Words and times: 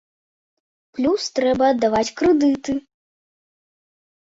Плюс 0.97 1.21
трэба 1.41 1.69
аддаваць 1.75 2.11
крэдыты. 2.23 2.71